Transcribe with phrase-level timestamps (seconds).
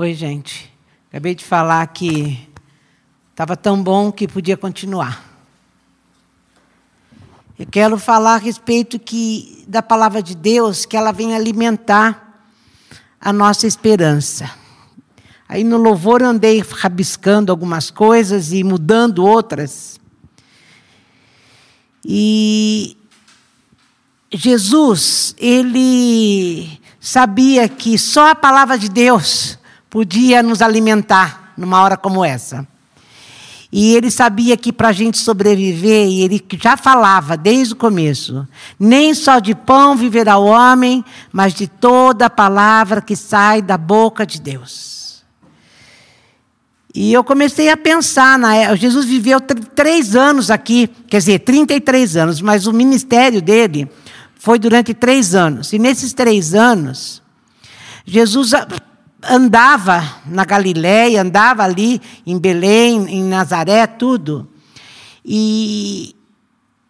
[0.00, 0.72] Oi, gente.
[1.08, 2.48] Acabei de falar que
[3.32, 5.24] estava tão bom que podia continuar.
[7.58, 12.44] Eu quero falar a respeito que, da palavra de Deus, que ela vem alimentar
[13.20, 14.48] a nossa esperança.
[15.48, 19.98] Aí no louvor andei rabiscando algumas coisas e mudando outras.
[22.04, 22.96] E
[24.32, 29.57] Jesus, ele sabia que só a palavra de Deus
[29.90, 32.66] podia nos alimentar numa hora como essa.
[33.70, 38.48] E ele sabia que para a gente sobreviver, e ele já falava desde o começo:
[38.80, 43.76] nem só de pão viverá o homem, mas de toda a palavra que sai da
[43.76, 45.22] boca de Deus.
[46.94, 52.16] E eu comecei a pensar, na, é, Jesus viveu três anos aqui, quer dizer, 33
[52.16, 53.86] anos, mas o ministério dele
[54.34, 55.74] foi durante três anos.
[55.74, 57.22] E nesses três anos,
[58.06, 58.52] Jesus
[59.22, 64.48] andava na Galiléia, andava ali em Belém, em Nazaré, tudo.
[65.24, 66.14] E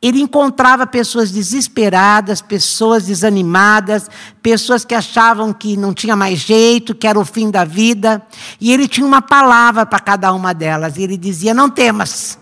[0.00, 4.08] ele encontrava pessoas desesperadas, pessoas desanimadas,
[4.40, 8.22] pessoas que achavam que não tinha mais jeito, que era o fim da vida.
[8.60, 10.96] E ele tinha uma palavra para cada uma delas.
[10.96, 12.38] E ele dizia: Não temas.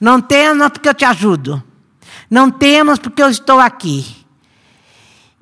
[0.00, 1.62] Não temas porque eu te ajudo.
[2.30, 4.25] Não temas porque eu estou aqui.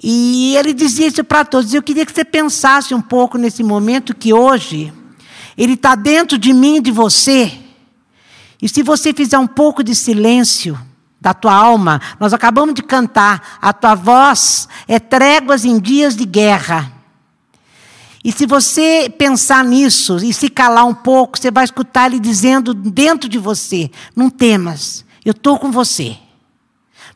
[0.06, 1.72] E ele dizia isso para todos.
[1.72, 4.92] Eu queria que você pensasse um pouco nesse momento que hoje
[5.56, 7.50] ele está dentro de mim e de você.
[8.60, 10.78] E se você fizer um pouco de silêncio
[11.18, 16.26] da tua alma, nós acabamos de cantar, a tua voz é tréguas em dias de
[16.26, 16.92] guerra.
[18.22, 22.74] E se você pensar nisso e se calar um pouco, você vai escutar ele dizendo
[22.74, 26.18] dentro de você: não temas, eu estou com você.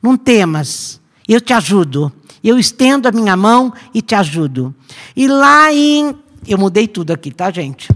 [0.02, 2.10] Não temas, eu te ajudo.
[2.42, 4.74] Eu estendo a minha mão e te ajudo.
[5.16, 6.16] E lá em.
[6.46, 7.88] Eu mudei tudo aqui, tá, gente?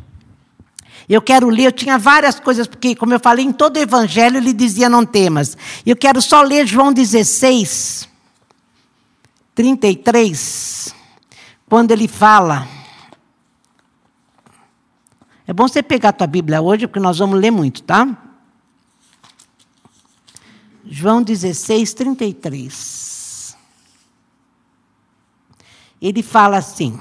[1.08, 4.36] Eu quero ler, eu tinha várias coisas, porque, como eu falei, em todo o evangelho
[4.36, 5.56] ele dizia não temas.
[5.84, 8.08] Eu quero só ler João 16,
[9.54, 10.94] 33,
[11.68, 12.66] quando ele fala.
[15.46, 18.08] É bom você pegar a tua Bíblia hoje, porque nós vamos ler muito, tá?
[20.84, 23.11] João 16, 33
[26.02, 26.98] ele fala assim: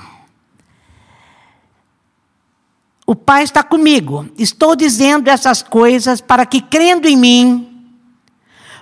[3.05, 4.29] O Pai está comigo.
[4.37, 7.85] Estou dizendo essas coisas para que, crendo em mim,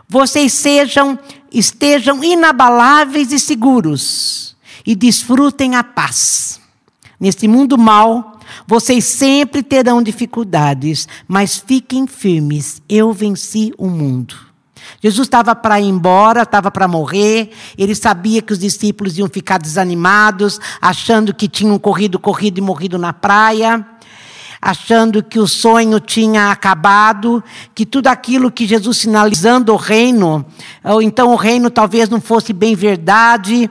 [0.08, 1.18] vocês sejam,
[1.52, 6.60] estejam inabaláveis e seguros e desfrutem a paz.
[7.20, 12.82] Nesse mundo mal, vocês sempre terão dificuldades, mas fiquem firmes.
[12.90, 14.49] Eu venci o mundo.
[15.02, 17.52] Jesus estava para ir embora, estava para morrer.
[17.78, 22.98] Ele sabia que os discípulos iam ficar desanimados, achando que tinham corrido, corrido e morrido
[22.98, 23.86] na praia,
[24.62, 30.46] achando que o sonho tinha acabado, que tudo aquilo que Jesus sinalizando o reino,
[30.84, 33.70] ou então o reino talvez não fosse bem verdade.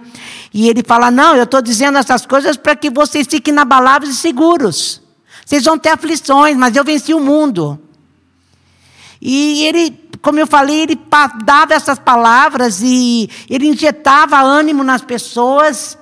[0.53, 4.17] E ele fala: Não, eu estou dizendo essas coisas para que vocês fiquem inabaláveis e
[4.17, 5.03] seguros.
[5.45, 7.79] Vocês vão ter aflições, mas eu venci o mundo.
[9.21, 9.91] E ele
[10.23, 11.01] como eu falei, ele
[11.45, 15.99] dava essas palavras e ele injetava ânimo nas pessoas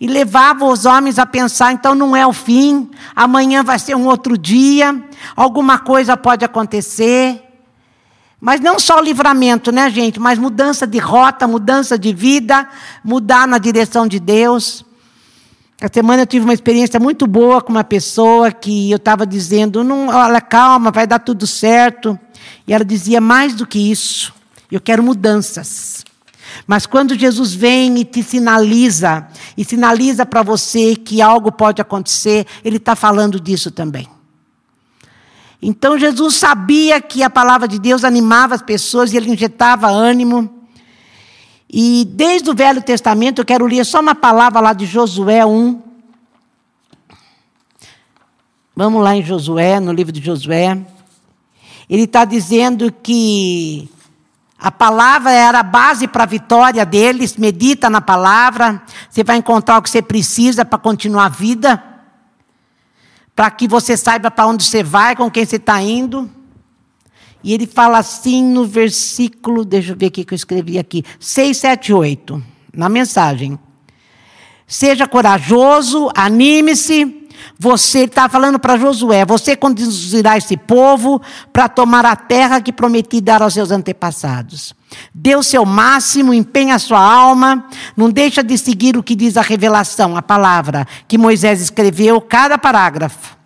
[0.00, 4.06] e levava os homens a pensar: então não é o fim, amanhã vai ser um
[4.06, 5.02] outro dia,
[5.36, 7.46] alguma coisa pode acontecer.
[8.40, 10.18] Mas não só o livramento, né, gente?
[10.18, 12.66] Mas mudança de rota, mudança de vida,
[13.04, 14.82] mudar na direção de Deus.
[15.80, 19.82] A semana eu tive uma experiência muito boa com uma pessoa que eu estava dizendo:
[19.82, 22.18] não, olha, calma, vai dar tudo certo.
[22.68, 24.34] E ela dizia: mais do que isso,
[24.70, 26.04] eu quero mudanças.
[26.66, 29.26] Mas quando Jesus vem e te sinaliza,
[29.56, 34.06] e sinaliza para você que algo pode acontecer, ele está falando disso também.
[35.62, 40.59] Então Jesus sabia que a palavra de Deus animava as pessoas e ele injetava ânimo.
[41.72, 45.80] E desde o Velho Testamento, eu quero ler só uma palavra lá de Josué 1.
[48.74, 50.84] Vamos lá em Josué, no livro de Josué.
[51.88, 53.88] Ele está dizendo que
[54.58, 57.36] a palavra era a base para a vitória deles.
[57.36, 58.82] Medita na palavra.
[59.08, 61.80] Você vai encontrar o que você precisa para continuar a vida.
[63.36, 66.28] Para que você saiba para onde você vai, com quem você está indo.
[67.42, 71.56] E ele fala assim no versículo, deixa eu ver o que eu escrevi aqui, 6,
[71.56, 72.42] 7, 8,
[72.74, 73.58] na mensagem.
[74.66, 77.20] Seja corajoso, anime-se,
[77.58, 81.20] você está falando para Josué: você conduzirá esse povo
[81.52, 84.74] para tomar a terra que prometi dar aos seus antepassados.
[85.14, 87.66] Dê o seu máximo, empenha a sua alma,
[87.96, 92.58] não deixa de seguir o que diz a revelação, a palavra que Moisés escreveu, cada
[92.58, 93.39] parágrafo.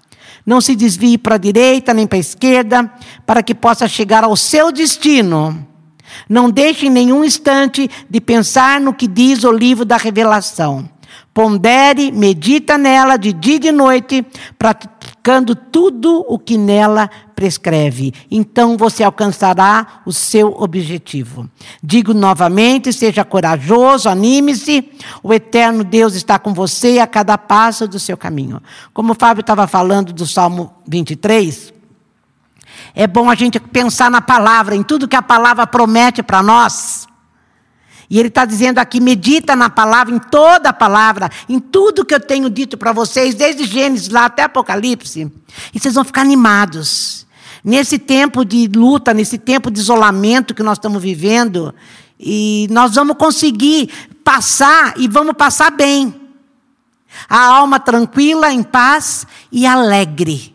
[0.44, 2.92] Não se desvie para a direita nem para a esquerda,
[3.24, 5.66] para que possa chegar ao seu destino.
[6.28, 10.88] Não deixe nenhum instante de pensar no que diz o livro da revelação.
[11.32, 14.24] Pondere, medita nela de dia e de noite,
[14.56, 18.12] praticando tudo o que nela prescreve.
[18.30, 21.48] Então você alcançará o seu objetivo.
[21.82, 24.90] Digo novamente: seja corajoso, anime-se.
[25.22, 28.62] O eterno Deus está com você a cada passo do seu caminho.
[28.92, 31.74] Como o Fábio estava falando do Salmo 23.
[32.94, 37.06] É bom a gente pensar na palavra, em tudo que a palavra promete para nós.
[38.08, 42.14] E ele está dizendo aqui: medita na palavra, em toda a palavra, em tudo que
[42.14, 45.32] eu tenho dito para vocês, desde Gênesis lá até Apocalipse.
[45.72, 47.23] E vocês vão ficar animados.
[47.64, 51.74] Nesse tempo de luta, nesse tempo de isolamento que nós estamos vivendo,
[52.18, 53.90] e nós vamos conseguir
[54.22, 56.14] passar e vamos passar bem.
[57.28, 60.54] A alma tranquila, em paz e alegre.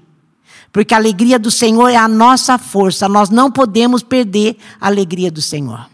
[0.72, 5.32] Porque a alegria do Senhor é a nossa força, nós não podemos perder a alegria
[5.32, 5.90] do Senhor.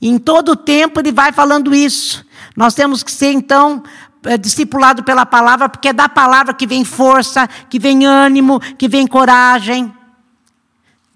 [0.00, 2.24] E em todo o tempo ele vai falando isso.
[2.56, 3.82] Nós temos que ser, então,
[4.24, 8.88] eh, discipulado pela palavra, porque é da palavra que vem força, que vem ânimo, que
[8.88, 9.92] vem coragem,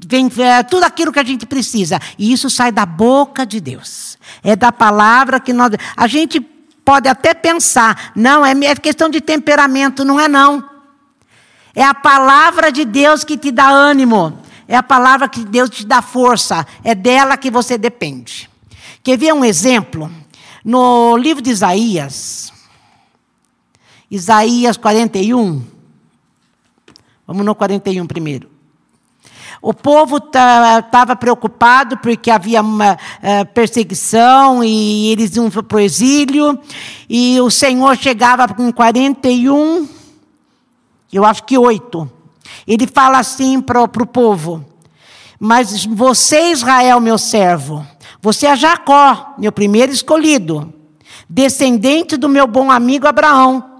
[0.06, 2.00] vem é, tudo aquilo que a gente precisa.
[2.19, 4.19] E isso sai da boca de Deus.
[4.43, 5.72] É da palavra que nós.
[5.96, 6.40] A gente
[6.84, 10.69] pode até pensar, não, é, é questão de temperamento, não é não.
[11.75, 14.38] É a palavra de Deus que te dá ânimo.
[14.69, 16.66] É a palavra que Deus te dá força.
[16.84, 18.50] É dela que você depende.
[19.02, 20.10] Quer ver um exemplo?
[20.64, 22.52] No livro de Isaías,
[24.10, 25.64] Isaías 41.
[27.26, 28.51] Vamos no 41 primeiro.
[29.62, 36.59] O povo estava preocupado porque havia uma uh, perseguição e eles iam para o exílio.
[37.09, 39.88] E o Senhor chegava com 41,
[41.12, 42.11] eu acho que 8.
[42.67, 44.64] Ele fala assim para o povo:
[45.38, 47.87] Mas você, Israel, meu servo,
[48.20, 50.75] você é Jacó, meu primeiro escolhido,
[51.31, 53.72] descendente do meu bom amigo Abraão.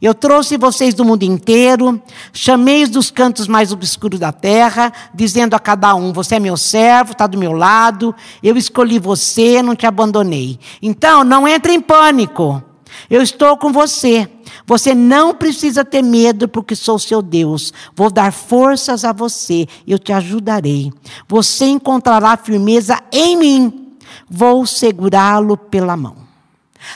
[0.00, 2.00] Eu trouxe vocês do mundo inteiro,
[2.32, 7.12] chamei-os dos cantos mais obscuros da terra, dizendo a cada um: Você é meu servo,
[7.12, 10.58] está do meu lado, eu escolhi você, não te abandonei.
[10.82, 12.62] Então, não entre em pânico,
[13.08, 14.28] eu estou com você.
[14.66, 17.72] Você não precisa ter medo, porque sou seu Deus.
[17.94, 20.92] Vou dar forças a você, eu te ajudarei.
[21.28, 23.96] Você encontrará firmeza em mim.
[24.28, 26.25] Vou segurá-lo pela mão.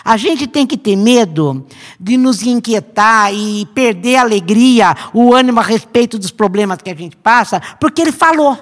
[0.04, 1.66] A gente tem que ter medo
[1.98, 6.94] de nos inquietar e perder a alegria, o ânimo a respeito dos problemas que a
[6.94, 8.58] gente passa, porque ele falou.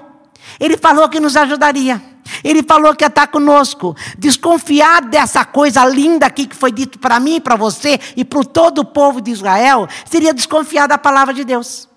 [0.58, 2.02] Ele falou que nos ajudaria.
[2.42, 3.96] Ele falou que estar conosco.
[4.18, 8.80] Desconfiar dessa coisa linda aqui que foi dito para mim, para você e para todo
[8.80, 11.88] o povo de Israel, seria desconfiar da palavra de Deus.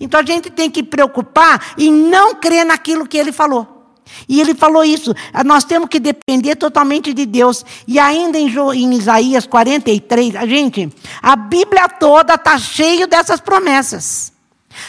[0.00, 3.77] Então a gente tem que preocupar em não crer naquilo que ele falou.
[4.28, 5.14] E ele falou isso,
[5.44, 7.64] nós temos que depender totalmente de Deus.
[7.86, 14.32] E ainda em, Isaías 43, a gente, a Bíblia toda está cheia dessas promessas.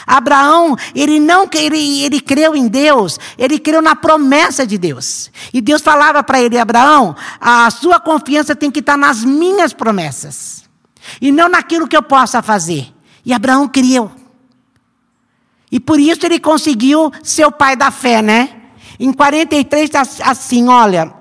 [0.06, 5.30] Abraão, ele não ele, ele creu em Deus, ele creu na promessa de Deus.
[5.52, 10.64] E Deus falava para ele, Abraão, a sua confiança tem que estar nas minhas promessas.
[11.20, 12.92] E não naquilo que eu possa fazer.
[13.24, 14.10] E Abraão creu.
[15.72, 18.59] E por isso ele conseguiu ser o pai da fé, né?
[19.00, 21.12] Em 43 está assim, olha,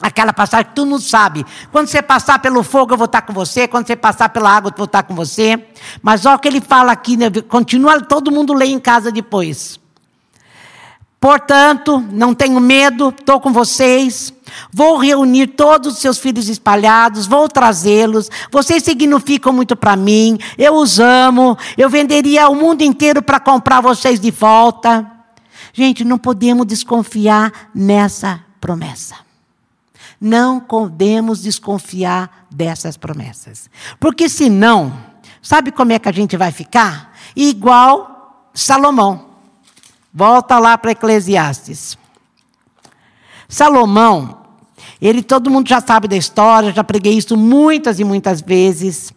[0.00, 1.44] Aquela passagem que tu não sabe.
[1.70, 3.68] Quando você passar pelo fogo, eu vou estar com você.
[3.68, 5.62] Quando você passar pela água, eu vou estar com você.
[6.02, 7.30] Mas olha o que ele fala aqui, né?
[7.46, 9.78] continua, todo mundo lê em casa depois.
[11.20, 14.32] Portanto, não tenho medo, estou com vocês.
[14.72, 18.30] Vou reunir todos os seus filhos espalhados, vou trazê-los.
[18.50, 20.38] Vocês significam muito para mim.
[20.56, 21.58] Eu os amo.
[21.76, 25.19] Eu venderia o mundo inteiro para comprar vocês de volta.
[25.72, 29.30] Gente, não podemos desconfiar nessa promessa
[30.20, 33.70] não podemos desconfiar dessas promessas.
[33.98, 34.92] Porque senão,
[35.40, 37.16] sabe como é que a gente vai ficar?
[37.34, 39.30] Igual Salomão.
[40.12, 41.96] Volta lá para Eclesiastes.
[43.48, 44.42] Salomão,
[45.00, 49.12] ele todo mundo já sabe da história, já preguei isso muitas e muitas vezes.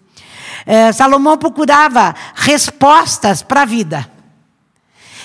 [0.65, 4.09] É, Salomão procurava respostas para a vida.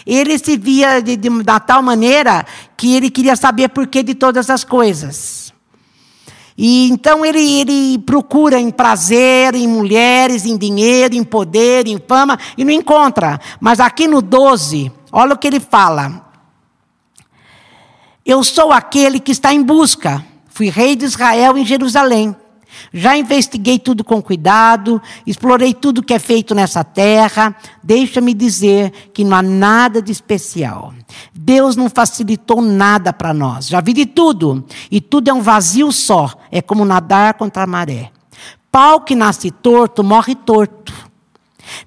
[0.09, 2.47] Ele se via de, de, da tal maneira
[2.79, 5.53] que ele queria saber por que de todas as coisas.
[6.57, 12.39] E então ele, ele procura em prazer, em mulheres, em dinheiro, em poder, em fama,
[12.57, 13.39] e não encontra.
[13.61, 16.27] Mas aqui no 12, olha o que ele fala.
[18.25, 20.25] Eu sou aquele que está em busca.
[20.49, 22.35] Fui rei de Israel em Jerusalém.
[22.93, 27.55] Já investiguei tudo com cuidado, explorei tudo que é feito nessa terra.
[27.83, 30.93] Deixa-me dizer que não há nada de especial.
[31.35, 33.69] Deus não facilitou nada para nós.
[33.69, 36.33] Já vi de tudo, e tudo é um vazio só.
[36.51, 38.11] É como nadar contra a maré.
[38.71, 40.93] Pau que nasce torto, morre torto.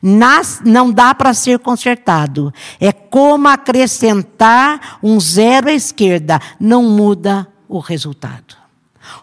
[0.01, 2.53] Nas, não dá para ser consertado.
[2.79, 8.60] É como acrescentar um zero à esquerda, não muda o resultado.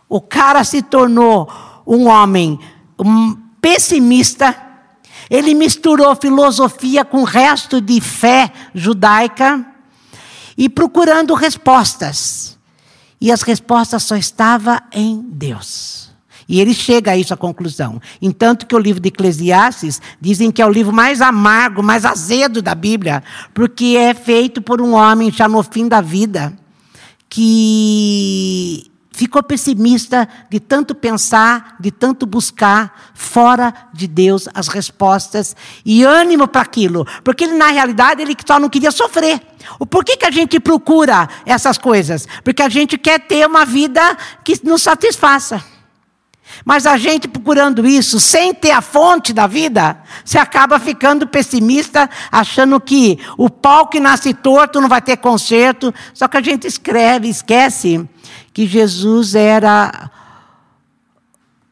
[0.08, 1.50] O cara se tornou
[1.86, 2.58] um homem
[3.60, 4.56] pessimista.
[5.28, 9.64] Ele misturou filosofia com o resto de fé judaica
[10.56, 12.58] e procurando respostas.
[13.20, 16.08] E as respostas só estavam em Deus.
[16.48, 18.00] E ele chega a isso a conclusão.
[18.22, 22.62] Entanto que o livro de Eclesiastes dizem que é o livro mais amargo, mais azedo
[22.62, 23.22] da Bíblia,
[23.52, 26.56] porque é feito por um homem já no fim da vida,
[27.28, 36.04] que ficou pessimista de tanto pensar, de tanto buscar fora de Deus as respostas e
[36.04, 39.42] ânimo para aquilo, porque ele na realidade ele só não queria sofrer.
[39.76, 42.28] O porquê que a gente procura essas coisas?
[42.44, 44.00] Porque a gente quer ter uma vida
[44.44, 45.64] que nos satisfaça.
[46.64, 52.08] Mas a gente procurando isso, sem ter a fonte da vida, você acaba ficando pessimista,
[52.30, 55.92] achando que o pau que nasce torto não vai ter conserto.
[56.14, 58.08] Só que a gente escreve, esquece
[58.58, 60.10] que Jesus era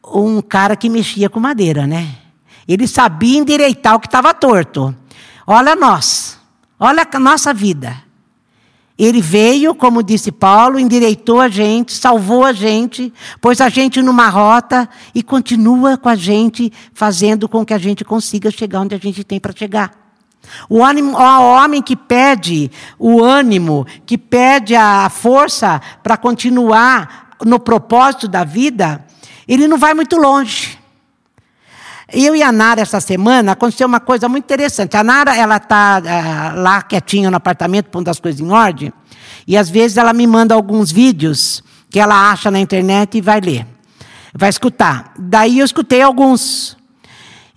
[0.05, 2.15] um cara que mexia com madeira, né?
[2.65, 4.95] Ele sabia endireitar o que estava torto.
[5.45, 6.39] Olha nós,
[6.79, 7.93] olha a nossa vida.
[8.97, 14.29] Ele veio, como disse Paulo, endireitou a gente, salvou a gente, pôs a gente numa
[14.29, 18.97] rota e continua com a gente, fazendo com que a gente consiga chegar onde a
[18.97, 20.06] gente tem para chegar.
[20.69, 27.59] O, ânimo, o homem que pede o ânimo, que pede a força para continuar no
[27.59, 29.05] propósito da vida,
[29.47, 30.77] ele não vai muito longe.
[32.11, 34.95] Eu e a Nara, essa semana, aconteceu uma coisa muito interessante.
[34.95, 38.93] A Nara, ela está eh, lá quietinha no apartamento, pondo as coisas em ordem,
[39.45, 43.41] e às vezes ela me manda alguns vídeos que ela acha na internet e vai
[43.41, 43.67] ler,
[44.33, 45.13] vai escutar.
[45.19, 46.76] Daí eu escutei alguns.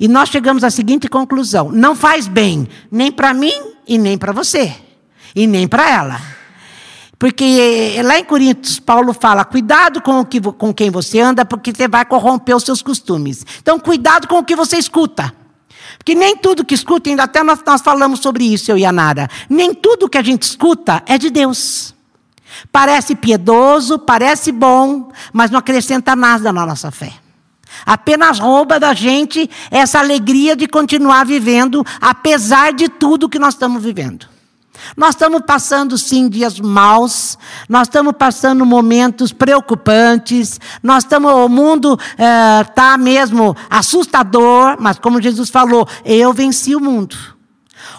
[0.00, 3.52] E nós chegamos à seguinte conclusão: não faz bem nem para mim
[3.86, 4.74] e nem para você,
[5.36, 6.20] e nem para ela.
[7.18, 11.70] Porque lá em Coríntios, Paulo fala: cuidado com, o que, com quem você anda, porque
[11.70, 13.44] você vai corromper os seus costumes.
[13.60, 15.34] Então, cuidado com o que você escuta.
[15.98, 18.92] Porque nem tudo que escuta, ainda até nós, nós falamos sobre isso, eu e a
[18.92, 21.94] Nara, nem tudo que a gente escuta é de Deus.
[22.72, 27.12] Parece piedoso, parece bom, mas não acrescenta nada na nossa fé.
[27.90, 33.82] Apenas rouba da gente essa alegria de continuar vivendo, apesar de tudo que nós estamos
[33.82, 34.28] vivendo.
[34.96, 37.36] Nós estamos passando, sim, dias maus,
[37.68, 45.20] nós estamos passando momentos preocupantes, nós estamos, o mundo está eh, mesmo assustador, mas como
[45.20, 47.16] Jesus falou, eu venci o mundo.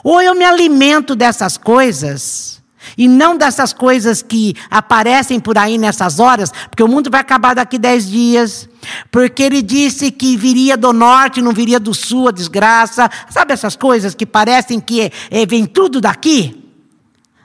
[0.06, 2.61] Ou eu me alimento dessas coisas,
[3.02, 7.56] e não dessas coisas que aparecem por aí nessas horas, porque o mundo vai acabar
[7.56, 8.70] daqui dez dias.
[9.10, 13.10] Porque ele disse que viria do norte, não viria do sul a desgraça.
[13.28, 16.64] Sabe essas coisas que parecem que é, vem tudo daqui?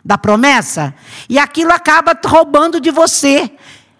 [0.04, 0.94] Da promessa?
[1.26, 3.50] E aquilo acaba roubando de você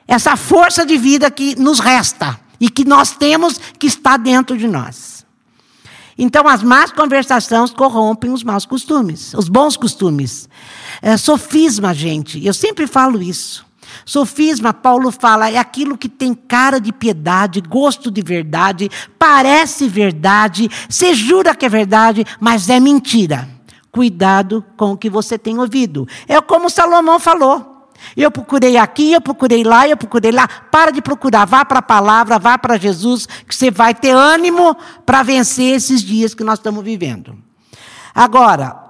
[0.06, 4.68] essa força de vida que nos resta e que nós temos que está dentro de
[4.68, 5.24] nós.
[6.18, 10.50] Então, as más conversações corrompem os maus costumes, os bons costumes.
[11.06, 13.64] É, sofisma, gente, eu sempre falo isso.
[14.04, 20.68] Sofisma, Paulo fala, é aquilo que tem cara de piedade, gosto de verdade, parece verdade,
[20.88, 23.48] se jura que é verdade, mas é mentira.
[23.92, 26.08] Cuidado com o que você tem ouvido.
[26.26, 27.88] É como Salomão falou.
[28.16, 30.48] Eu procurei aqui, eu procurei lá, eu procurei lá.
[30.48, 34.76] Para de procurar, vá para a palavra, vá para Jesus, que você vai ter ânimo
[35.06, 37.38] para vencer esses dias que nós estamos vivendo.
[38.12, 38.85] Agora,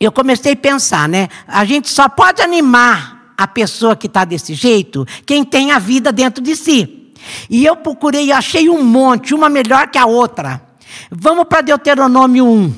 [0.00, 1.28] eu comecei a pensar, né?
[1.46, 6.10] A gente só pode animar a pessoa que está desse jeito quem tem a vida
[6.10, 7.12] dentro de si.
[7.50, 10.62] E eu procurei, achei um monte, uma melhor que a outra.
[11.10, 12.74] Vamos para Deuteronômio 1.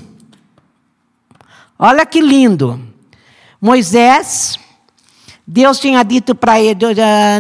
[1.79, 2.81] Olha que lindo.
[3.61, 4.59] Moisés
[5.47, 6.79] Deus tinha dito para ele,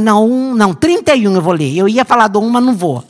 [0.02, 1.76] não, um, não, 31 eu vou ler.
[1.76, 3.04] Eu ia falar do 1, mas não vou.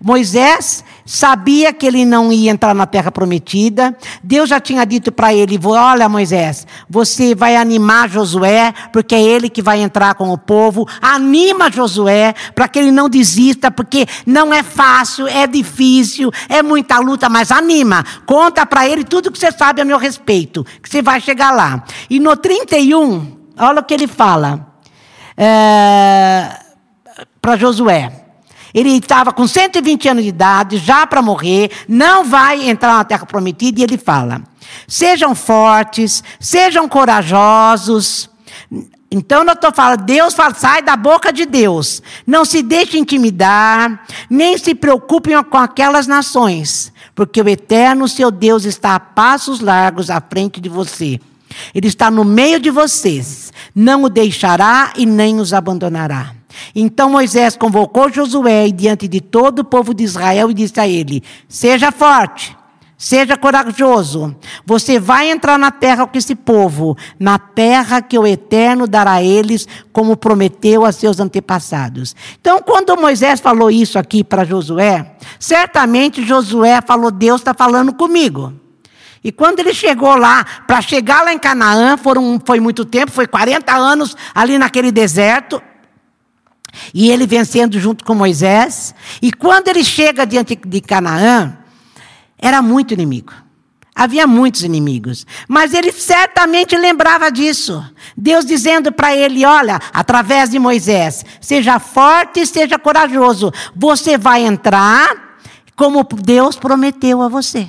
[0.00, 3.96] Moisés sabia que ele não ia entrar na terra prometida.
[4.22, 9.48] Deus já tinha dito para ele: Olha, Moisés, você vai animar Josué, porque é ele
[9.48, 10.86] que vai entrar com o povo.
[11.00, 16.98] Anima Josué, para que ele não desista, porque não é fácil, é difícil, é muita
[16.98, 18.04] luta, mas anima.
[18.26, 21.84] Conta para ele tudo que você sabe a meu respeito, que você vai chegar lá.
[22.08, 24.70] E no 31, olha o que ele fala
[25.36, 26.50] é,
[27.40, 28.19] para Josué.
[28.74, 33.26] Ele estava com 120 anos de idade, já para morrer, não vai entrar na terra
[33.26, 34.42] prometida, e ele fala:
[34.86, 38.30] sejam fortes, sejam corajosos.
[39.12, 42.00] Então, eu estou falando, Deus fala, sai da boca de Deus.
[42.24, 48.64] Não se deixe intimidar, nem se preocupem com aquelas nações, porque o eterno seu Deus
[48.64, 51.20] está a passos largos à frente de você.
[51.74, 56.39] Ele está no meio de vocês, não o deixará e nem os abandonará.
[56.74, 61.22] Então Moisés convocou Josué diante de todo o povo de Israel e disse a ele:
[61.48, 62.56] Seja forte,
[62.96, 64.36] seja corajoso.
[64.66, 69.22] Você vai entrar na terra com esse povo, na terra que o Eterno dará a
[69.22, 72.14] eles, como prometeu a seus antepassados.
[72.40, 78.52] Então, quando Moisés falou isso aqui para Josué, certamente Josué falou: Deus está falando comigo.
[79.22, 83.26] E quando ele chegou lá, para chegar lá em Canaã, foram, foi muito tempo, foi
[83.26, 85.62] 40 anos ali naquele deserto.
[86.92, 88.94] E ele vencendo junto com Moisés.
[89.20, 91.56] E quando ele chega diante de Canaã,
[92.38, 93.32] era muito inimigo.
[93.94, 95.26] Havia muitos inimigos.
[95.48, 97.84] Mas ele certamente lembrava disso.
[98.16, 103.52] Deus dizendo para ele: Olha, através de Moisés, seja forte e seja corajoso.
[103.76, 105.38] Você vai entrar
[105.76, 107.68] como Deus prometeu a você.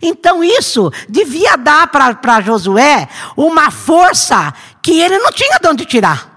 [0.00, 6.33] Então isso devia dar para Josué uma força que ele não tinha de onde tirar.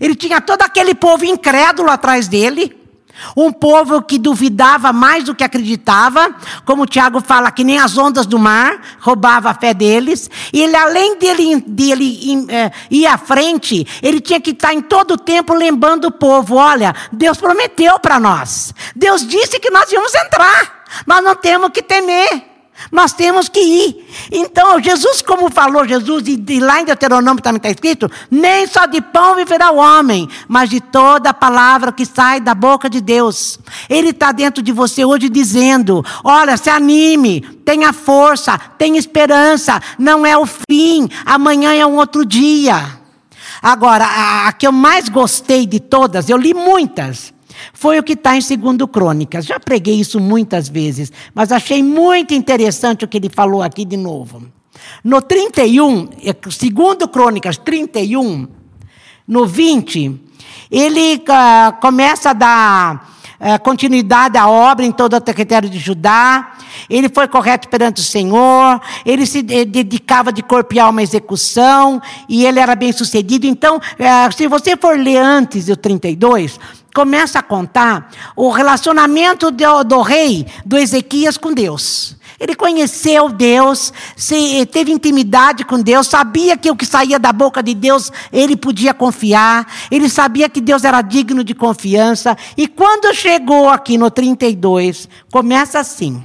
[0.00, 2.86] Ele tinha todo aquele povo incrédulo atrás dele.
[3.34, 6.34] Um povo que duvidava mais do que acreditava,
[6.66, 10.28] como o Tiago fala, que nem as ondas do mar, roubava a fé deles.
[10.52, 15.12] E ele, além dele, dele é, ir à frente, ele tinha que estar em todo
[15.12, 20.14] o tempo lembrando o povo: olha, Deus prometeu para nós, Deus disse que nós íamos
[20.14, 22.55] entrar, nós não temos que temer.
[22.92, 24.06] Nós temos que ir.
[24.30, 29.00] Então, Jesus, como falou Jesus, e lá em Deuteronômio também está escrito: nem só de
[29.00, 33.58] pão viverá o homem, mas de toda a palavra que sai da boca de Deus.
[33.88, 40.24] Ele está dentro de você hoje dizendo: olha, se anime, tenha força, tenha esperança, não
[40.24, 42.98] é o fim, amanhã é um outro dia.
[43.62, 47.35] Agora, a, a que eu mais gostei de todas, eu li muitas.
[47.72, 49.44] Foi o que está em 2 Crônicas.
[49.44, 53.96] Já preguei isso muitas vezes, mas achei muito interessante o que ele falou aqui de
[53.96, 54.42] novo.
[55.02, 58.48] No 31, 2 é, Crônicas 31,
[59.26, 60.20] no 20,
[60.70, 66.52] ele uh, começa a dar uh, continuidade à obra em todo o território de Judá.
[66.88, 72.00] Ele foi correto perante o Senhor, ele se dedicava de corpo e alma à execução,
[72.28, 73.46] e ele era bem sucedido.
[73.46, 76.58] Então, uh, se você for ler antes do 32,
[76.96, 82.16] começa a contar o relacionamento do, do rei, do Ezequias, com Deus.
[82.40, 83.92] Ele conheceu Deus,
[84.72, 88.94] teve intimidade com Deus, sabia que o que saía da boca de Deus ele podia
[88.94, 92.34] confiar, ele sabia que Deus era digno de confiança.
[92.56, 96.24] E quando chegou aqui no 32, começa assim.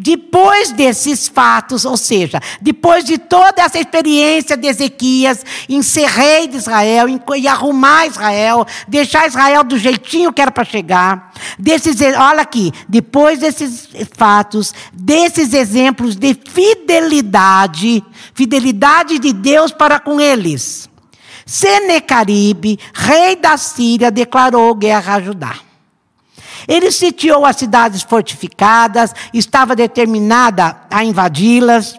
[0.00, 6.46] Depois desses fatos, ou seja, depois de toda essa experiência de Ezequias em ser rei
[6.46, 12.42] de Israel, em, arrumar Israel, deixar Israel do jeitinho que era para chegar, desses, olha
[12.42, 20.88] aqui, depois desses fatos, desses exemplos de fidelidade, fidelidade de Deus para com eles,
[21.44, 25.67] Senecaribe, rei da Síria, declarou guerra a Judá.
[26.68, 31.98] Ele sitiou as cidades fortificadas, estava determinada a invadi-las.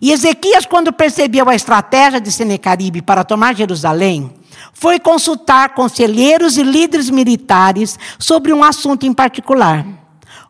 [0.00, 4.32] E Ezequias, quando percebeu a estratégia de Senecaribe para tomar Jerusalém,
[4.72, 10.03] foi consultar conselheiros e líderes militares sobre um assunto em particular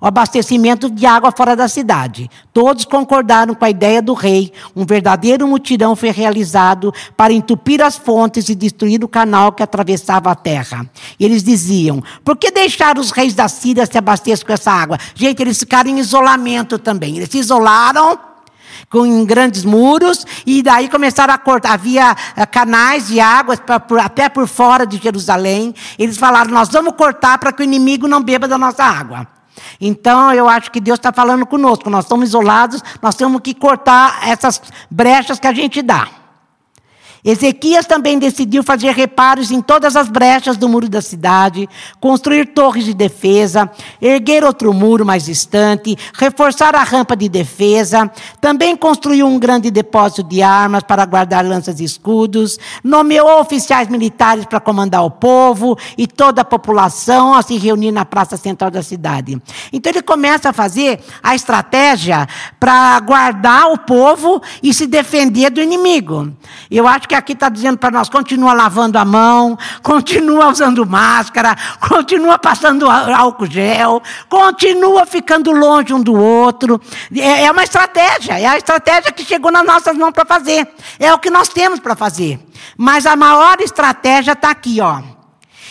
[0.05, 2.31] o abastecimento de água fora da cidade.
[2.53, 4.53] Todos concordaram com a ideia do rei.
[4.77, 10.31] Um verdadeiro mutirão foi realizado para entupir as fontes e destruir o canal que atravessava
[10.31, 10.85] a terra.
[11.19, 14.99] Eles diziam: por que deixar os reis da Síria se abastecer com essa água?
[15.15, 17.17] Gente, eles ficaram em isolamento também.
[17.17, 18.19] Eles se isolaram
[18.91, 21.73] com grandes muros, e daí começaram a cortar.
[21.73, 23.57] Havia uh, canais de água
[24.03, 25.75] até por fora de Jerusalém.
[25.99, 29.27] Eles falaram: nós vamos cortar para que o inimigo não beba da nossa água.
[29.81, 31.91] Então, eu acho que Deus está falando conosco.
[31.91, 36.24] Nós estamos isolados, nós temos que cortar essas brechas que a gente dá.
[37.25, 41.67] Ezequias também decidiu fazer reparos em todas as brechas do muro da cidade,
[41.99, 48.11] construir torres de defesa, erguer outro muro mais distante, reforçar a rampa de defesa,
[48.43, 54.45] também construiu um grande depósito de armas para guardar lanças e escudos, nomeou oficiais militares
[54.45, 58.83] para comandar o povo e toda a população a se reunir na praça central da
[58.83, 59.41] cidade.
[59.73, 62.29] Então ele começa a fazer a estratégia
[62.61, 66.31] para guardar o povo e se defender do inimigo.
[66.71, 70.85] Eu acho que que aqui está dizendo para nós: continua lavando a mão, continua usando
[70.87, 76.81] máscara, continua passando álcool gel, continua ficando longe um do outro.
[77.15, 80.69] É, é uma estratégia, é a estratégia que chegou nas nossas mãos para fazer.
[80.99, 82.41] É o que nós temos para fazer.
[82.77, 85.01] Mas a maior estratégia está aqui, ó.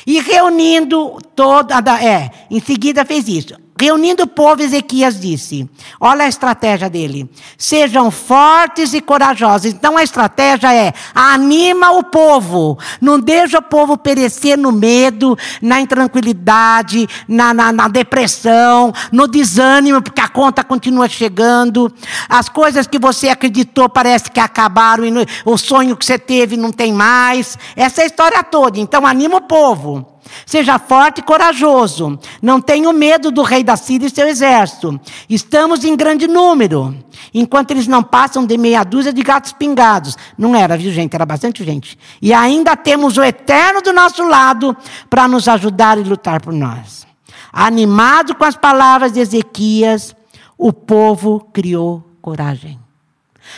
[0.05, 1.75] E reunindo toda.
[2.01, 3.62] É, em seguida fez isso.
[3.79, 5.67] Reunindo o povo, Ezequias disse:
[5.99, 7.27] Olha a estratégia dele.
[7.57, 9.73] Sejam fortes e corajosos.
[9.73, 12.77] Então a estratégia é: anima o povo.
[13.01, 20.03] Não deixa o povo perecer no medo, na intranquilidade, na, na, na depressão, no desânimo,
[20.03, 21.91] porque a conta continua chegando.
[22.29, 25.11] As coisas que você acreditou parece que acabaram, e
[25.43, 27.57] o sonho que você teve não tem mais.
[27.75, 28.79] Essa é a história toda.
[28.79, 30.12] Então anima o povo.
[30.45, 32.19] Seja forte e corajoso.
[32.41, 34.99] Não tenha medo do rei da Síria e seu exército.
[35.29, 36.95] Estamos em grande número.
[37.33, 40.17] Enquanto eles não passam de meia dúzia de gatos pingados.
[40.37, 41.15] Não era, viu, gente?
[41.15, 41.97] Era bastante gente.
[42.21, 44.75] E ainda temos o eterno do nosso lado
[45.09, 47.05] para nos ajudar e lutar por nós.
[47.51, 50.15] Animado com as palavras de Ezequias,
[50.57, 52.79] o povo criou coragem.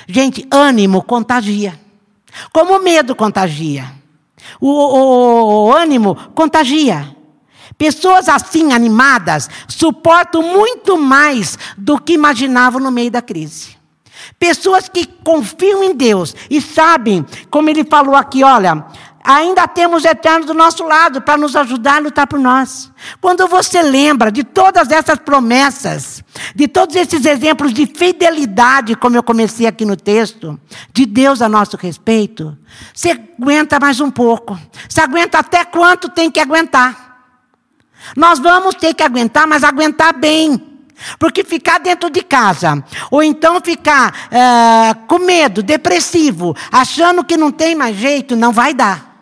[0.07, 1.79] Gente, ânimo contagia.
[2.51, 3.91] Como o medo contagia.
[4.59, 7.15] O, o, o ânimo contagia.
[7.77, 13.75] Pessoas assim animadas suportam muito mais do que imaginavam no meio da crise.
[14.39, 18.85] Pessoas que confiam em Deus e sabem, como ele falou aqui, olha,
[19.25, 22.91] ainda temos o eterno do nosso lado para nos ajudar a lutar por nós.
[23.19, 29.23] Quando você lembra de todas essas promessas, de todos esses exemplos de fidelidade, como eu
[29.23, 30.59] comecei aqui no texto,
[30.93, 32.55] de Deus a nosso respeito,
[32.93, 34.57] você aguenta mais um pouco.
[34.87, 37.23] Você aguenta até quanto tem que aguentar.
[38.15, 40.73] Nós vamos ter que aguentar, mas aguentar bem.
[41.19, 47.51] Porque ficar dentro de casa, ou então ficar uh, com medo, depressivo, achando que não
[47.51, 49.14] tem mais jeito, não vai dar.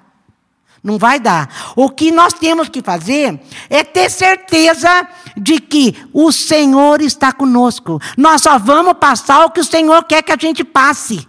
[0.83, 1.73] Não vai dar.
[1.77, 8.01] O que nós temos que fazer é ter certeza de que o Senhor está conosco.
[8.17, 11.25] Nós só vamos passar o que o Senhor quer que a gente passe.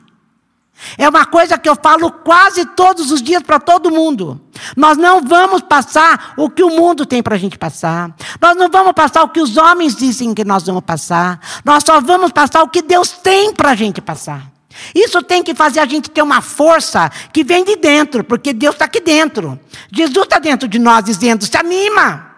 [0.99, 4.41] É uma coisa que eu falo quase todos os dias para todo mundo.
[4.77, 8.13] Nós não vamos passar o que o mundo tem para a gente passar.
[8.41, 11.41] Nós não vamos passar o que os homens dizem que nós vamos passar.
[11.65, 14.54] Nós só vamos passar o que Deus tem para a gente passar.
[14.95, 18.75] Isso tem que fazer a gente ter uma força que vem de dentro, porque Deus
[18.75, 19.59] está aqui dentro.
[19.93, 22.35] Jesus está dentro de nós dizendo: se anima.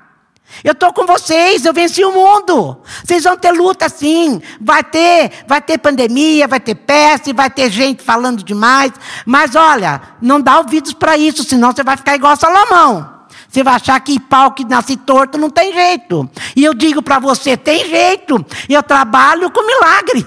[0.65, 2.79] Eu estou com vocês, eu venci o mundo.
[3.05, 4.41] Vocês vão ter luta sim.
[4.61, 8.93] Vai ter, vai ter pandemia, vai ter peste, vai ter gente falando demais.
[9.25, 13.17] Mas olha, não dá ouvidos para isso, senão você vai ficar igual Salomão.
[13.49, 16.29] Você vai achar que pau que nasce torto não tem jeito.
[16.55, 18.45] E eu digo para você, tem jeito.
[18.69, 20.27] Eu trabalho com milagre.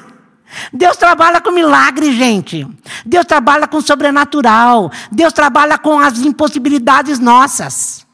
[0.74, 2.68] Deus trabalha com milagre, gente.
[3.06, 4.92] Deus trabalha com sobrenatural.
[5.12, 8.06] Deus trabalha com as impossibilidades nossas.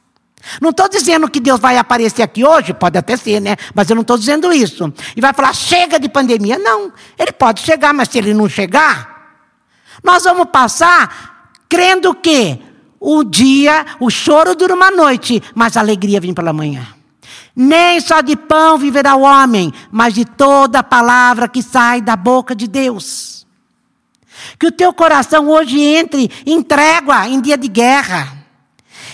[0.62, 3.56] Não estou dizendo que Deus vai aparecer aqui hoje, pode até ser, né?
[3.74, 4.93] Mas eu não estou dizendo isso.
[5.15, 6.60] E vai falar, chega de pandemia.
[6.60, 9.39] Não, ele pode chegar, mas se ele não chegar,
[10.04, 12.62] nós vamos passar crendo que
[13.00, 16.94] o dia, o choro dura uma noite, mas a alegria vem pela manhã.
[17.55, 22.53] Nem só de pão viverá o homem, mas de toda palavra que sai da boca
[22.53, 23.47] de Deus.
[24.59, 28.45] Que o teu coração hoje entre em trégua, em dia de guerra.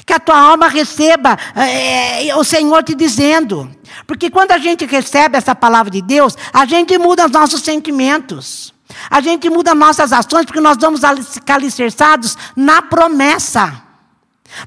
[0.06, 3.70] Que a tua alma receba é, o Senhor te dizendo.
[4.08, 8.74] Porque quando a gente recebe essa palavra de Deus, a gente muda os nossos sentimentos.
[9.10, 11.02] A gente muda nossas ações, porque nós vamos
[11.32, 13.91] ficar alicerçados na promessa.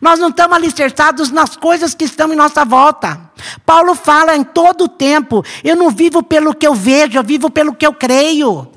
[0.00, 3.20] Nós não estamos alicerçados nas coisas que estão em nossa volta.
[3.64, 7.50] Paulo fala em todo o tempo: eu não vivo pelo que eu vejo, eu vivo
[7.50, 8.70] pelo que eu creio.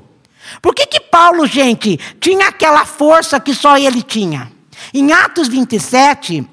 [0.62, 4.52] Por que, que Paulo, gente, tinha aquela força que só ele tinha?
[4.94, 6.48] Em Atos 27,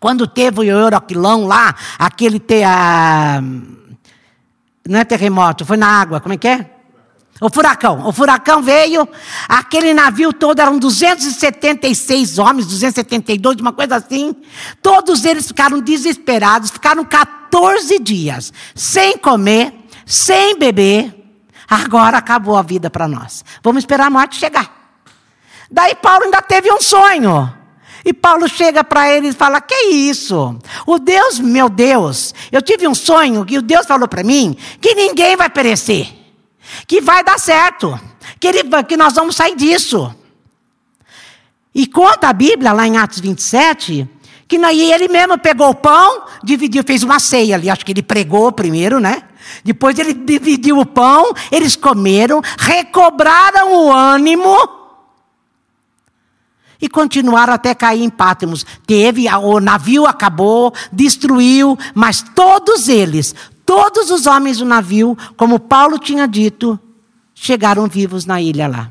[0.00, 2.38] quando teve o Euroquilão lá, aquele.
[2.38, 3.40] Te, a,
[4.86, 6.73] não é terremoto, foi na água, como é que é?
[7.40, 8.06] O furacão.
[8.06, 9.08] O furacão veio,
[9.48, 14.34] aquele navio todo eram 276 homens, 272, uma coisa assim.
[14.80, 19.74] Todos eles ficaram desesperados, ficaram 14 dias sem comer,
[20.06, 21.22] sem beber.
[21.68, 23.44] Agora acabou a vida para nós.
[23.62, 24.84] Vamos esperar a morte chegar.
[25.70, 27.52] Daí Paulo ainda teve um sonho.
[28.04, 30.56] E Paulo chega para ele e fala: Que isso?
[30.86, 34.94] O Deus, meu Deus, eu tive um sonho que o Deus falou para mim que
[34.94, 36.06] ninguém vai perecer,
[36.86, 37.98] que vai dar certo,
[38.40, 40.14] que, ele, que nós vamos sair disso.
[41.74, 44.08] E conta a Bíblia, lá em Atos 27,
[44.46, 47.68] que ele mesmo pegou o pão, dividiu, fez uma ceia ali.
[47.68, 49.22] Acho que ele pregou primeiro, né?
[49.64, 54.56] Depois ele dividiu o pão, eles comeram, recobraram o ânimo
[56.80, 58.64] e continuaram até cair em Pátimos.
[58.86, 65.98] Teve, o navio acabou, destruiu, mas todos eles, todos os homens do navio, como Paulo
[65.98, 66.78] tinha dito,
[67.34, 68.90] chegaram vivos na ilha lá.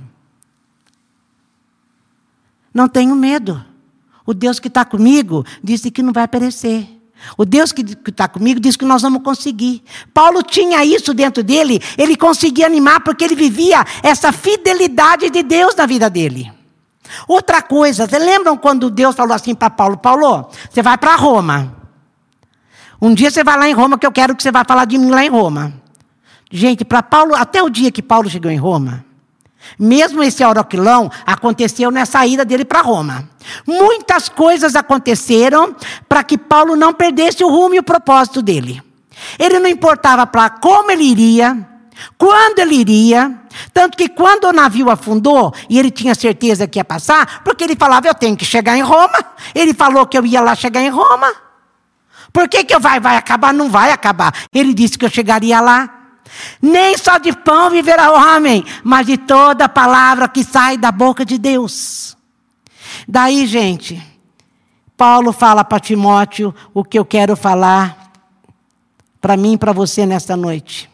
[2.73, 3.63] Não tenho medo.
[4.25, 6.87] O Deus que está comigo disse que não vai perecer.
[7.37, 9.83] O Deus que está comigo diz que nós vamos conseguir.
[10.13, 15.75] Paulo tinha isso dentro dele, ele conseguia animar porque ele vivia essa fidelidade de Deus
[15.75, 16.51] na vida dele.
[17.27, 21.82] Outra coisa, vocês lembram quando Deus falou assim para Paulo: Paulo, você vai para Roma.
[23.03, 24.97] Um dia você vai lá em Roma, que eu quero que você vá falar de
[24.97, 25.73] mim lá em Roma.
[26.49, 29.03] Gente, para Paulo, até o dia que Paulo chegou em Roma,
[29.77, 33.27] mesmo esse oroquilão aconteceu nessa ida dele para Roma.
[33.67, 35.75] Muitas coisas aconteceram
[36.07, 38.81] para que Paulo não perdesse o rumo e o propósito dele.
[39.37, 41.57] Ele não importava para como ele iria,
[42.17, 43.37] quando ele iria,
[43.73, 47.75] tanto que quando o navio afundou, e ele tinha certeza que ia passar, porque ele
[47.75, 49.25] falava, eu tenho que chegar em Roma.
[49.53, 51.43] Ele falou que eu ia lá chegar em Roma.
[52.33, 53.53] Por que, que eu vai, vai acabar?
[53.53, 54.33] Não vai acabar.
[54.51, 56.01] Ele disse que eu chegaria lá.
[56.59, 61.23] Nem só de pão viverá o homem, mas de toda palavra que sai da boca
[61.23, 62.17] de Deus.
[63.07, 64.01] Daí, gente,
[64.97, 68.11] Paulo fala para Timóteo o que eu quero falar
[69.21, 70.89] para mim e para você nesta noite.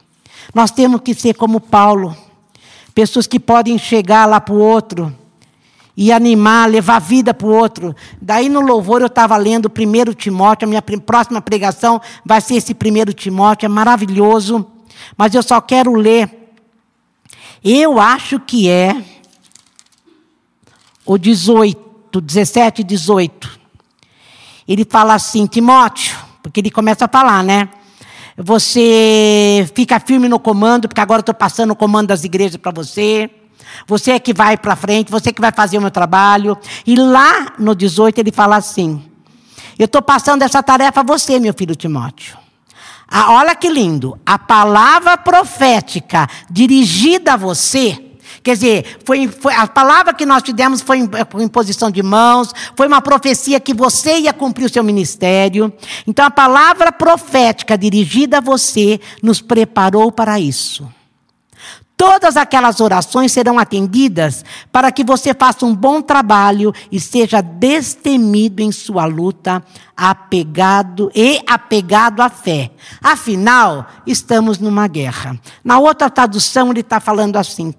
[0.53, 2.17] Nós temos que ser como Paulo,
[2.93, 5.15] pessoas que podem chegar lá para o outro
[6.01, 7.93] e animar, levar vida para o outro.
[8.21, 12.55] Daí no louvor eu estava lendo o primeiro Timóteo, a minha próxima pregação vai ser
[12.55, 14.65] esse primeiro Timóteo, é maravilhoso.
[15.17, 16.53] Mas eu só quero ler.
[17.61, 18.95] Eu acho que é
[21.05, 23.59] o 18, 17 e 18.
[24.65, 27.67] Ele fala assim, Timóteo, porque ele começa a falar, né?
[28.37, 33.29] Você fica firme no comando, porque agora estou passando o comando das igrejas para você.
[33.87, 36.57] Você é que vai para frente, você é que vai fazer o meu trabalho.
[36.85, 39.01] E lá no 18 ele fala assim:
[39.77, 42.37] Eu estou passando essa tarefa a você, meu filho Timóteo.
[43.09, 44.19] Ah, olha que lindo.
[44.25, 48.05] A palavra profética dirigida a você.
[48.43, 52.01] Quer dizer, foi, foi, a palavra que nós te demos foi em, em posição de
[52.01, 55.73] mãos, foi uma profecia que você ia cumprir o seu ministério.
[56.07, 60.87] Então, a palavra profética dirigida a você nos preparou para isso.
[61.99, 68.61] Todas aquelas orações serão atendidas para que você faça um bom trabalho e seja destemido
[68.61, 69.61] em sua luta,
[69.97, 72.71] apegado e apegado à fé.
[73.03, 75.37] Afinal, estamos numa guerra.
[75.61, 77.73] Na outra tradução, ele está falando assim.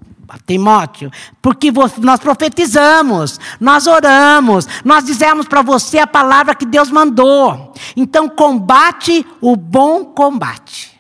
[0.46, 1.10] Timóteo,
[1.42, 7.72] porque nós profetizamos, nós oramos, nós dizemos para você a palavra que Deus mandou.
[7.96, 10.96] Então, combate o bom combate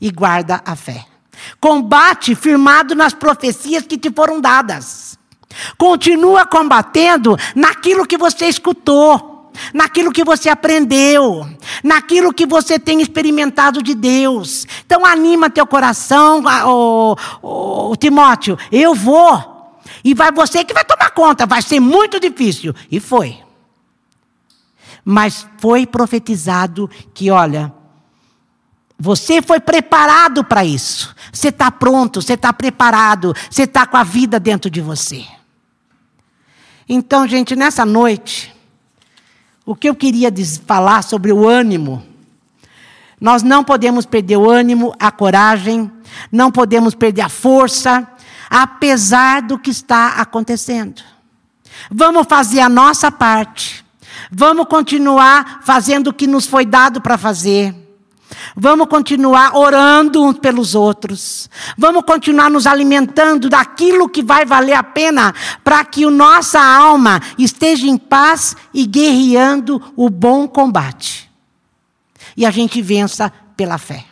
[0.00, 1.11] e guarda a fé.
[1.60, 5.18] Combate firmado nas profecias que te foram dadas.
[5.76, 11.46] Continua combatendo naquilo que você escutou, naquilo que você aprendeu,
[11.84, 14.66] naquilo que você tem experimentado de Deus.
[14.84, 19.50] Então anima teu coração, o, o, o Timóteo, eu vou.
[20.04, 22.74] E vai você que vai tomar conta, vai ser muito difícil.
[22.90, 23.38] E foi.
[25.04, 27.72] Mas foi profetizado que, olha,
[29.04, 31.12] você foi preparado para isso.
[31.32, 35.24] Você está pronto, você está preparado, você está com a vida dentro de você.
[36.88, 38.54] Então, gente, nessa noite,
[39.66, 40.32] o que eu queria
[40.64, 42.06] falar sobre o ânimo.
[43.20, 45.90] Nós não podemos perder o ânimo, a coragem,
[46.30, 48.06] não podemos perder a força,
[48.48, 51.02] apesar do que está acontecendo.
[51.90, 53.84] Vamos fazer a nossa parte.
[54.30, 57.81] Vamos continuar fazendo o que nos foi dado para fazer.
[58.56, 61.48] Vamos continuar orando uns pelos outros.
[61.76, 67.20] Vamos continuar nos alimentando daquilo que vai valer a pena para que a nossa alma
[67.38, 71.30] esteja em paz e guerreando o bom combate.
[72.36, 74.04] E a gente vença pela fé.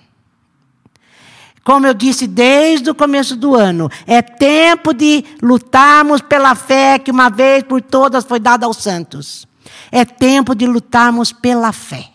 [1.62, 7.10] Como eu disse desde o começo do ano, é tempo de lutarmos pela fé que
[7.10, 9.46] uma vez por todas foi dada aos santos.
[9.92, 12.08] É tempo de lutarmos pela fé.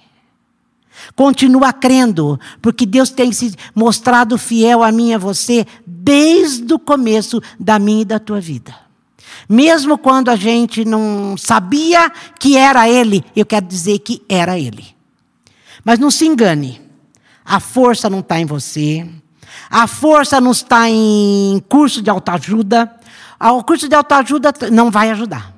[1.16, 6.80] Continua crendo, porque Deus tem se mostrado fiel a mim e a você desde o
[6.80, 8.76] começo da minha e da tua vida.
[9.48, 14.86] Mesmo quando a gente não sabia que era Ele, eu quero dizer que era Ele.
[15.86, 16.82] Mas não se engane,
[17.46, 19.08] a força não está em você,
[19.70, 22.92] a força não está em curso de autoajuda,
[23.40, 25.55] o curso de autoajuda não vai ajudar.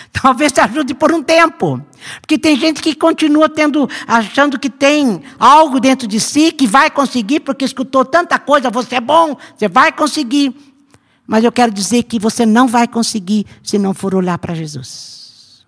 [0.12, 1.84] Talvez te ajude por um tempo.
[2.20, 6.90] Porque tem gente que continua tendo, achando que tem algo dentro de si que vai
[6.90, 10.54] conseguir, porque escutou tanta coisa, você é bom, você vai conseguir.
[11.26, 15.64] Mas eu quero dizer que você não vai conseguir se não for olhar para Jesus.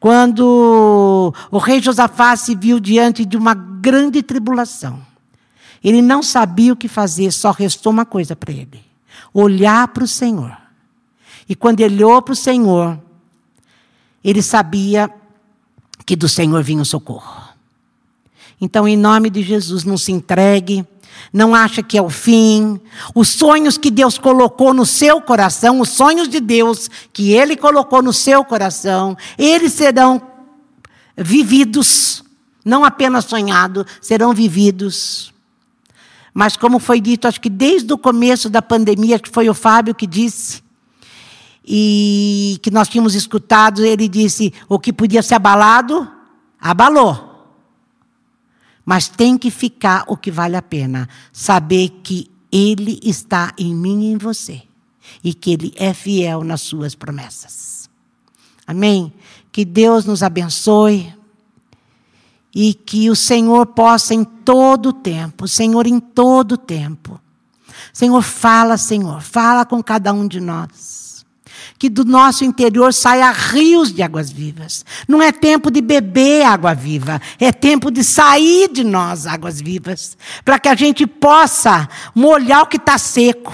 [0.00, 5.00] Quando o rei Josafá se viu diante de uma grande tribulação,
[5.82, 8.82] ele não sabia o que fazer, só restou uma coisa para ele:
[9.32, 10.56] olhar para o Senhor.
[11.48, 12.98] E quando ele olhou para o Senhor,
[14.24, 15.12] ele sabia
[16.06, 17.44] que do Senhor vinha o socorro.
[18.60, 20.86] Então, em nome de Jesus, não se entregue,
[21.32, 22.80] não acha que é o fim.
[23.14, 28.02] Os sonhos que Deus colocou no seu coração, os sonhos de Deus que Ele colocou
[28.02, 30.22] no seu coração, eles serão
[31.16, 32.24] vividos,
[32.64, 35.32] não apenas sonhados, serão vividos.
[36.32, 39.94] Mas, como foi dito, acho que desde o começo da pandemia, que foi o Fábio
[39.94, 40.63] que disse,
[41.66, 46.06] e que nós tínhamos escutado, ele disse: o que podia ser abalado,
[46.60, 47.32] abalou.
[48.84, 51.08] Mas tem que ficar o que vale a pena.
[51.32, 54.62] Saber que Ele está em mim e em você.
[55.22, 57.88] E que Ele é fiel nas suas promessas.
[58.66, 59.10] Amém?
[59.50, 61.14] Que Deus nos abençoe.
[62.54, 67.18] E que o Senhor possa em todo tempo, Senhor em todo tempo.
[67.90, 71.04] Senhor, fala, Senhor, fala com cada um de nós
[71.78, 74.84] que do nosso interior saia rios de águas vivas.
[75.08, 80.16] Não é tempo de beber água viva, é tempo de sair de nós águas vivas,
[80.44, 83.52] para que a gente possa molhar o que está seco,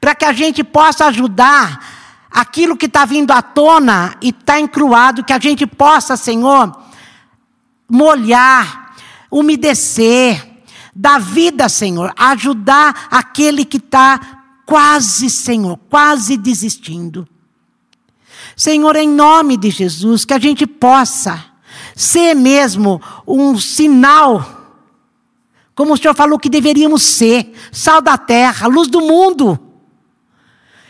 [0.00, 5.24] para que a gente possa ajudar aquilo que está vindo à tona e está encruado,
[5.24, 6.76] que a gente possa, Senhor,
[7.88, 8.94] molhar,
[9.30, 10.44] umedecer,
[10.94, 17.26] dar vida, Senhor, ajudar aquele que está quase, Senhor, quase desistindo.
[18.56, 21.44] Senhor, em nome de Jesus, que a gente possa
[21.94, 24.78] ser mesmo um sinal,
[25.74, 29.60] como o Senhor falou que deveríamos ser, sal da terra, luz do mundo.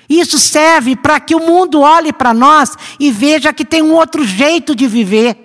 [0.09, 4.25] Isso serve para que o mundo olhe para nós e veja que tem um outro
[4.25, 5.43] jeito de viver.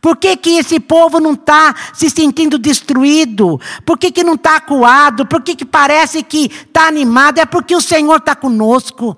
[0.00, 3.60] Por que, que esse povo não está se sentindo destruído?
[3.86, 5.24] Por que, que não está acuado?
[5.24, 7.38] Por que, que parece que está animado?
[7.38, 9.16] É porque o Senhor está conosco.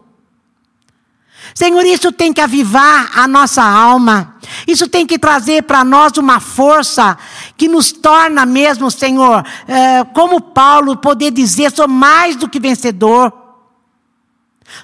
[1.56, 4.36] Senhor, isso tem que avivar a nossa alma.
[4.68, 7.16] Isso tem que trazer para nós uma força
[7.56, 13.32] que nos torna mesmo, Senhor, é, como Paulo, poder dizer: sou mais do que vencedor.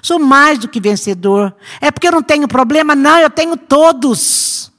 [0.01, 1.55] Sou mais do que vencedor.
[1.79, 2.95] É porque eu não tenho problema?
[2.95, 4.71] Não, eu tenho todos.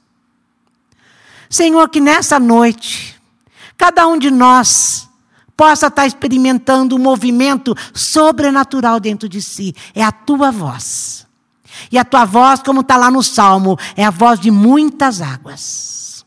[1.49, 3.17] Senhor, que nessa noite,
[3.77, 5.07] cada um de nós
[5.55, 9.73] possa estar experimentando um movimento sobrenatural dentro de si.
[9.95, 11.24] É a tua voz.
[11.91, 16.25] E a tua voz, como está lá no Salmo, é a voz de muitas águas.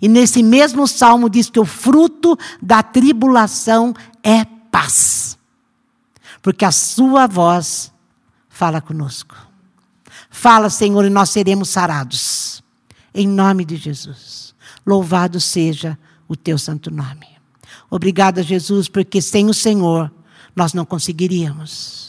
[0.00, 5.38] E nesse mesmo salmo diz que o fruto da tribulação é paz.
[6.42, 7.92] Porque a sua voz
[8.48, 9.34] fala conosco.
[10.30, 12.62] Fala, Senhor, e nós seremos sarados.
[13.14, 14.54] Em nome de Jesus.
[14.86, 17.26] Louvado seja o teu santo nome.
[17.90, 20.12] Obrigada, Jesus, porque sem o Senhor
[20.54, 22.05] nós não conseguiríamos.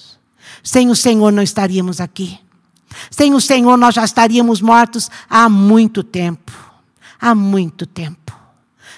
[0.64, 2.40] Sem o Senhor não estaríamos aqui.
[3.12, 6.52] Sem o Senhor nós já estaríamos mortos há muito tempo.
[7.20, 8.34] Há muito tempo.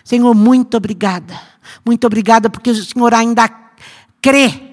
[0.04, 1.40] Senhor, muito obrigada.
[1.86, 3.50] Muito obrigada porque o Senhor ainda
[4.22, 4.70] crê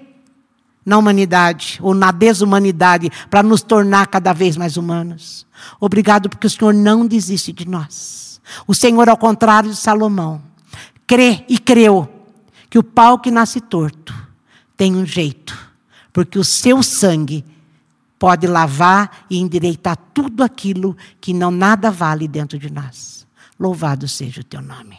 [0.85, 5.47] na humanidade ou na desumanidade para nos tornar cada vez mais humanos.
[5.81, 8.41] Obrigado porque o Senhor não desiste de nós.
[8.67, 10.41] O Senhor, ao contrário de Salomão,
[11.07, 12.09] crê e creu
[12.71, 14.15] que o pau que nasce torto
[14.77, 15.66] tem um jeito
[16.17, 17.45] porque o seu sangue
[18.19, 23.27] pode lavar e endireitar tudo aquilo que não nada vale dentro de nós.
[23.61, 24.99] Louvado seja o teu nome.